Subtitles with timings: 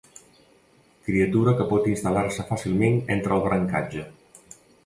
[1.09, 4.09] Criatura que pot instal·lar-se fàcilment entre el brancatge.